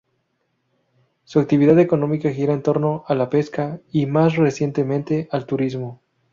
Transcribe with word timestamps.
Su 1.25 1.39
actividad 1.39 1.77
económica 1.77 2.31
gira 2.31 2.55
en 2.55 2.63
torno 2.63 3.03
a 3.05 3.13
la 3.13 3.29
pesca 3.29 3.79
y, 3.91 4.07
más 4.07 4.35
recientemente, 4.35 5.27
al 5.31 5.45
turismo. 5.45 6.01